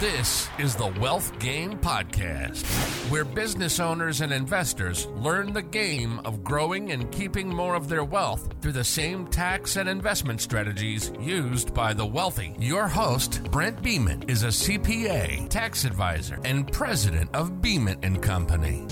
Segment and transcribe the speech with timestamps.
[0.00, 2.64] This is the Wealth Game Podcast,
[3.10, 8.02] where business owners and investors learn the game of growing and keeping more of their
[8.02, 12.56] wealth through the same tax and investment strategies used by the wealthy.
[12.58, 18.86] Your host, Brent Beeman, is a CPA, tax advisor, and president of Beeman and Company.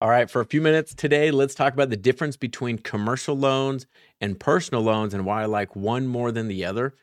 [0.00, 3.86] All right, for a few minutes today, let's talk about the difference between commercial loans
[4.22, 6.94] and personal loans and why I like one more than the other.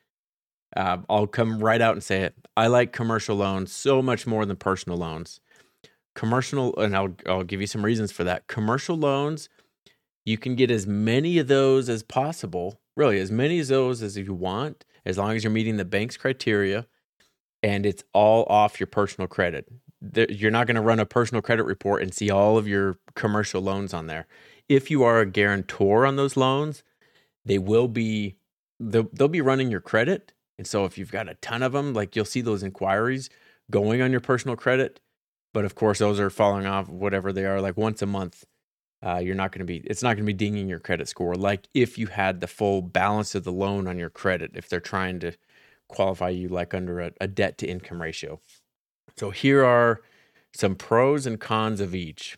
[0.75, 2.35] Uh, I'll come right out and say it.
[2.55, 5.39] I like commercial loans so much more than personal loans.
[6.15, 8.47] Commercial, and I'll I'll give you some reasons for that.
[8.47, 9.49] Commercial loans,
[10.25, 14.17] you can get as many of those as possible, really as many of those as
[14.17, 16.85] you want, as long as you're meeting the bank's criteria,
[17.63, 19.67] and it's all off your personal credit.
[20.29, 23.61] You're not going to run a personal credit report and see all of your commercial
[23.61, 24.27] loans on there.
[24.67, 26.83] If you are a guarantor on those loans,
[27.45, 28.35] they will be
[28.79, 31.93] they'll, they'll be running your credit and so if you've got a ton of them,
[31.93, 33.29] like you'll see those inquiries
[33.69, 34.99] going on your personal credit.
[35.53, 38.45] But of course, those are falling off whatever they are, like once a month.
[39.03, 41.33] Uh, you're not going to be, it's not going to be dinging your credit score.
[41.33, 44.79] Like if you had the full balance of the loan on your credit, if they're
[44.79, 45.33] trying to
[45.87, 48.39] qualify you like under a, a debt to income ratio.
[49.17, 50.01] So here are
[50.53, 52.37] some pros and cons of each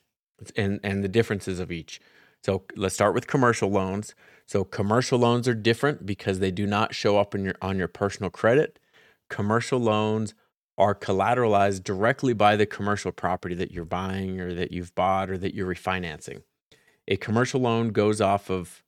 [0.55, 1.99] and, and the differences of each.
[2.43, 4.15] So let's start with commercial loans.
[4.45, 7.87] So commercial loans are different because they do not show up in your on your
[7.87, 8.79] personal credit.
[9.29, 10.33] Commercial loans
[10.77, 15.37] are collateralized directly by the commercial property that you're buying or that you've bought or
[15.37, 16.41] that you're refinancing.
[17.07, 18.83] A commercial loan goes off of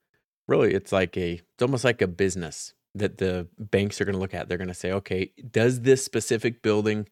[0.48, 4.20] really it's like a it's almost like a business that the banks are going to
[4.20, 4.48] look at.
[4.48, 7.08] They're going to say, okay, does this specific building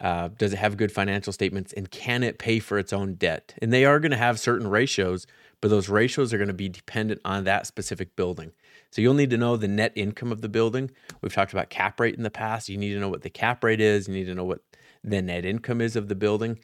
[0.00, 3.54] uh, does it have good financial statements and can it pay for its own debt?
[3.60, 5.26] And they are going to have certain ratios
[5.60, 8.52] but those ratios are going to be dependent on that specific building.
[8.90, 10.90] So you'll need to know the net income of the building.
[11.20, 12.68] We've talked about cap rate in the past.
[12.68, 14.60] You need to know what the cap rate is, you need to know what
[15.02, 16.58] the net income is of the building.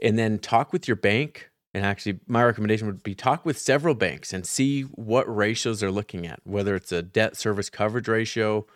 [0.00, 1.50] And then talk with your bank.
[1.74, 5.90] And actually, my recommendation would be talk with several banks and see what ratios they're
[5.90, 8.66] looking at, whether it's a debt service coverage ratio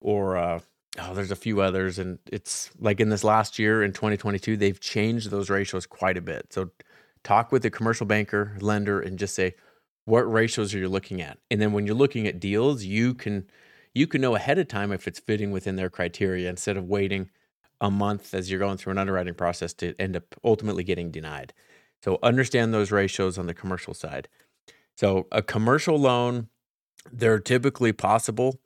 [0.00, 0.60] or uh,
[1.02, 1.98] oh, there's a few others.
[1.98, 6.22] And it's like in this last year in 2022, they've changed those ratios quite a
[6.22, 6.52] bit.
[6.52, 6.70] So
[7.24, 9.54] talk with a commercial banker, lender, and just say,
[10.04, 11.38] what ratios are you looking at?
[11.50, 13.46] And then when you're looking at deals, you can
[13.94, 17.28] you can know ahead of time if it's fitting within their criteria instead of waiting
[17.80, 21.52] a month as you're going through an underwriting process to end up ultimately getting denied.
[22.02, 24.28] So understand those ratios on the commercial side.
[24.96, 26.48] So a commercial loan,
[27.10, 28.60] they're typically possible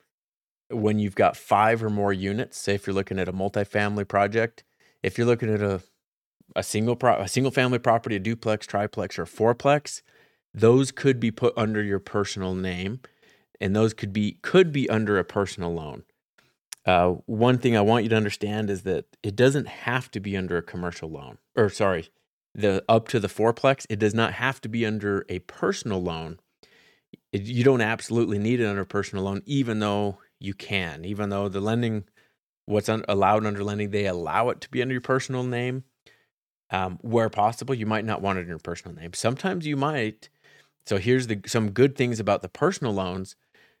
[0.69, 2.57] when you've got five or more units.
[2.57, 4.63] Say if you're looking at a multifamily project,
[5.03, 5.81] if you're looking at a
[6.55, 10.01] a single pro- a single family property, a duplex, triplex, or fourplex,
[10.53, 12.99] those could be put under your personal name,
[13.59, 16.03] and those could be could be under a personal loan.
[16.85, 20.37] Uh, one thing I want you to understand is that it doesn't have to be
[20.37, 22.09] under a commercial loan, or sorry,
[22.53, 23.85] the up to the fourplex.
[23.89, 26.39] It does not have to be under a personal loan.
[27.31, 31.29] It, you don't absolutely need it under a personal loan, even though you can, even
[31.29, 32.05] though the lending,
[32.65, 35.83] what's un- allowed under lending, they allow it to be under your personal name
[36.71, 39.13] um, where possible, you might not want it in your personal name.
[39.13, 40.29] Sometimes you might.
[40.85, 43.35] So here's the some good things about the personal loans.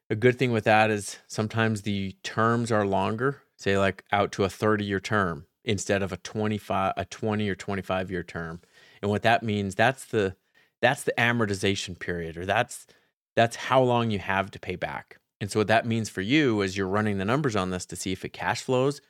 [0.09, 4.43] A good thing with that is sometimes the terms are longer, say like out to
[4.43, 8.61] a 30 year term instead of a 25 a 20 or 25 year term.
[9.01, 10.35] And what that means, that's the
[10.81, 12.87] that's the amortization period or that's
[13.35, 15.17] that's how long you have to pay back.
[15.41, 17.95] And so what that means for you is you're running the numbers on this to
[17.95, 19.01] see if it cash flows,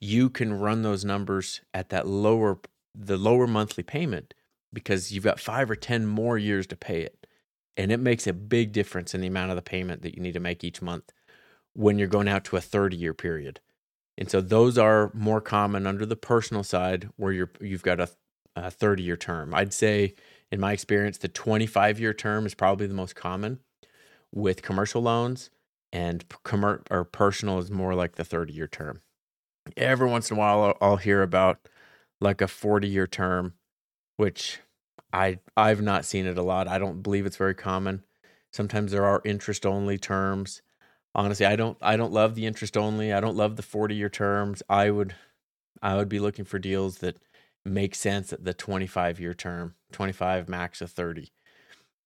[0.00, 2.58] you can run those numbers at that lower
[2.94, 4.34] the lower monthly payment
[4.72, 7.26] because you've got five or 10 more years to pay it.
[7.76, 10.34] And it makes a big difference in the amount of the payment that you need
[10.34, 11.12] to make each month
[11.72, 13.60] when you're going out to a 30 year period.
[14.18, 18.10] And so those are more common under the personal side where you're, you've got a,
[18.54, 19.54] a 30 year term.
[19.54, 20.14] I'd say,
[20.50, 23.60] in my experience, the 25 year term is probably the most common
[24.30, 25.50] with commercial loans,
[25.92, 29.02] and commer- or personal is more like the 30 year term.
[29.76, 31.68] Every once in a while, I'll, hear about
[32.20, 33.54] like a 40 year term,
[34.16, 34.60] which
[35.12, 36.68] I I've not seen it a lot.
[36.68, 38.02] I don't believe it's very common.
[38.52, 40.62] Sometimes there are interest only terms.
[41.14, 43.12] Honestly, I don't I don't love the interest only.
[43.12, 44.62] I don't love the 40 year terms.
[44.68, 45.14] I would
[45.82, 47.18] I would be looking for deals that
[47.64, 51.32] make sense at the 25 year term, 25 max of 30.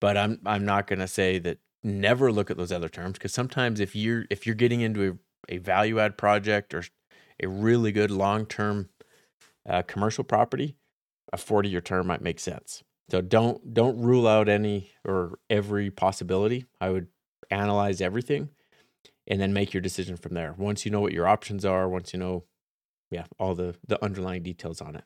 [0.01, 3.33] But I'm I'm not going to say that never look at those other terms because
[3.33, 5.19] sometimes if you're if you're getting into
[5.49, 6.85] a, a value add project or
[7.43, 8.89] a really good long term
[9.69, 10.77] uh, commercial property,
[11.33, 12.83] a 40 year term might make sense.
[13.11, 16.67] So don't don't rule out any or every possibility.
[16.81, 17.09] I would
[17.51, 18.51] analyze everything
[19.29, 20.55] and then make your decision from there.
[20.57, 22.45] Once you know what your options are, once you know
[23.11, 25.05] yeah, all the the underlying details on it.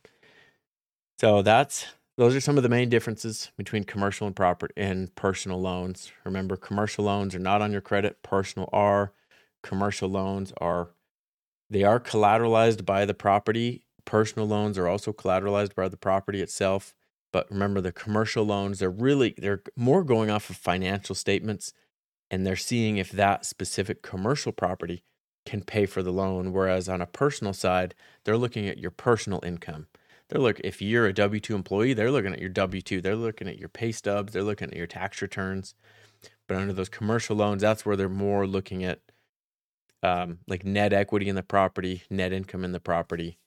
[1.21, 1.87] So that's
[2.21, 6.13] those are some of the main differences between commercial and property and personal loans.
[6.27, 9.15] Remember, commercial loans are not on your credit, personal are.
[9.63, 10.91] Commercial loans are
[11.71, 13.87] they are collateralized by the property.
[14.05, 16.95] Personal loans are also collateralized by the property itself.
[17.33, 21.73] But remember the commercial loans, they're really they're more going off of financial statements
[22.31, 25.05] and they're seeing if that specific commercial property
[25.47, 27.95] can pay for the loan whereas on a personal side,
[28.25, 29.87] they're looking at your personal income.
[30.31, 33.59] They're look if you're a W2 employee, they're looking at your W2, they're looking at
[33.59, 35.75] your pay stubs, they're looking at your tax returns.
[36.47, 39.01] But under those commercial loans, that's where they're more looking at
[40.03, 43.39] um, like net equity in the property, net income in the property,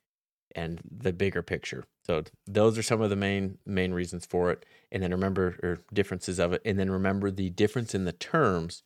[0.56, 1.86] and the bigger picture.
[2.06, 4.66] So those are some of the main main reasons for it.
[4.92, 6.62] And then remember or differences of it.
[6.66, 8.84] And then remember the difference in the terms,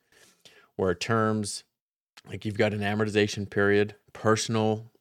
[0.76, 1.64] where terms
[2.30, 4.92] like you've got an amortization period, personal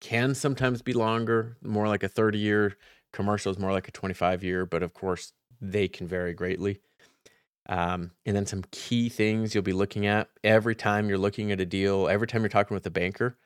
[0.00, 2.76] can sometimes be longer, more like a 30 year.
[3.12, 6.80] Commercial is more like a 25 year, but of course they can vary greatly.
[7.68, 11.60] Um, and then some key things you'll be looking at every time you're looking at
[11.60, 13.36] a deal, every time you're talking with a banker.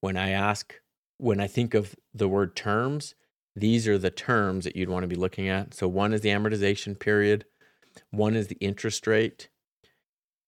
[0.00, 0.74] When I ask,
[1.18, 3.14] when I think of the word terms,
[3.54, 5.74] these are the terms that you'd want to be looking at.
[5.74, 7.44] So one is the amortization period,
[8.10, 9.48] one is the interest rate.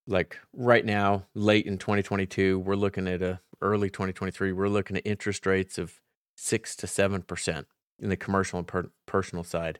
[0.07, 5.07] Like right now, late in 2022, we're looking at a early 2023, we're looking at
[5.07, 6.01] interest rates of
[6.37, 7.67] six to seven percent
[7.99, 9.79] in the commercial and per- personal side.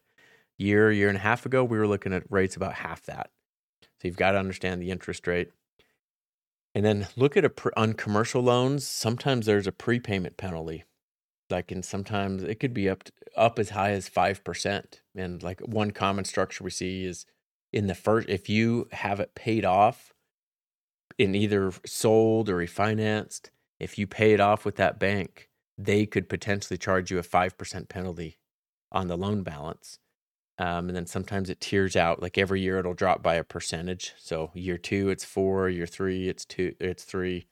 [0.57, 3.31] Year, year and a half ago, we were looking at rates about half that.
[3.83, 5.51] So you've got to understand the interest rate.
[6.75, 8.87] And then look at a on commercial loans.
[8.87, 10.85] Sometimes there's a prepayment penalty,
[11.51, 15.03] like and sometimes it could be up to, up as high as five percent.
[15.15, 17.27] And like one common structure we see is
[17.73, 20.13] in the first if you have it paid off
[21.19, 23.51] in either sold or refinanced,
[23.83, 27.57] if you pay it off with that bank, they could potentially charge you a five
[27.59, 28.39] percent penalty
[28.91, 29.99] on the loan balance.
[30.59, 32.23] Um, and then sometimes it tiers out.
[32.23, 34.13] Like every year, it'll drop by a percentage.
[34.19, 35.69] So year two, it's four.
[35.69, 36.75] Year three, it's two.
[36.79, 37.47] It's three,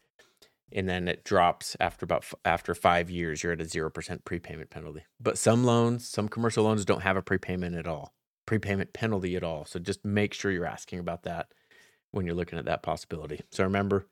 [0.70, 3.42] and then it drops after about after five years.
[3.42, 5.04] You're at a zero percent prepayment penalty.
[5.18, 8.12] But some loans, some commercial loans, don't have a prepayment at all,
[8.46, 9.64] prepayment penalty at all.
[9.64, 11.52] So just make sure you're asking about that
[12.12, 13.40] when you're looking at that possibility.
[13.50, 14.06] So remember,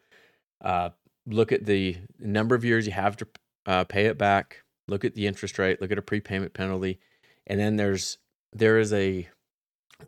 [0.62, 0.90] uh,
[1.28, 3.26] look at the number of years you have to
[3.66, 4.62] uh, pay it back.
[4.86, 5.80] Look at the interest rate.
[5.80, 6.98] Look at a prepayment penalty,
[7.46, 8.18] and then there's
[8.52, 9.28] there is a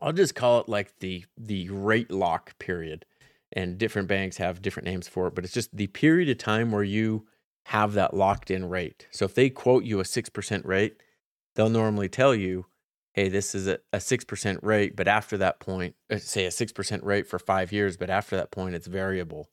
[0.00, 3.04] I'll just call it like the the rate lock period.
[3.52, 6.70] And different banks have different names for it, but it's just the period of time
[6.70, 7.26] where you
[7.66, 9.08] have that locked in rate.
[9.10, 11.02] So if they quote you a 6% rate,
[11.54, 12.66] they'll normally tell you,
[13.12, 17.04] hey, this is a, a 6% rate, but after that point, uh, say a 6%
[17.04, 19.48] rate for five years, but after that point, it's variable.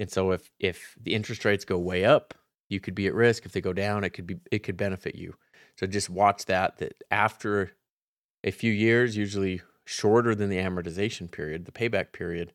[0.00, 2.34] And so if if the interest rates go way up,
[2.68, 3.44] you could be at risk.
[3.44, 5.34] If they go down, it could be it could benefit you.
[5.76, 7.72] So just watch that that after
[8.44, 12.52] a few years, usually shorter than the amortization period, the payback period,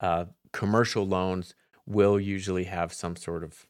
[0.00, 1.54] uh, commercial loans
[1.86, 3.66] will usually have some sort of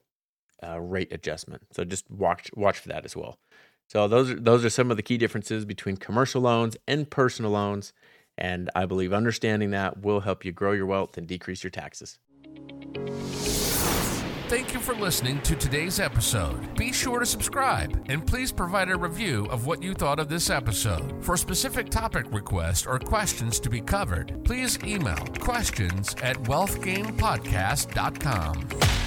[0.62, 1.62] uh, rate adjustment.
[1.72, 3.38] So just watch watch for that as well.
[3.88, 7.52] So those are those are some of the key differences between commercial loans and personal
[7.52, 7.92] loans,
[8.36, 12.19] and I believe understanding that will help you grow your wealth and decrease your taxes.
[14.48, 16.74] Thank you for listening to today's episode.
[16.74, 20.49] Be sure to subscribe and please provide a review of what you thought of this
[20.49, 21.23] episode.
[21.23, 28.98] For specific topic requests or questions to be covered, please email questions at wealthgamepodcast.com.